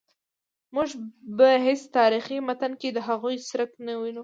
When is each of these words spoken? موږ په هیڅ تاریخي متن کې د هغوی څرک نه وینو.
موږ 0.75 0.89
په 1.37 1.47
هیڅ 1.65 1.81
تاریخي 1.97 2.37
متن 2.47 2.71
کې 2.81 2.89
د 2.93 2.99
هغوی 3.07 3.35
څرک 3.49 3.71
نه 3.87 3.93
وینو. 3.99 4.19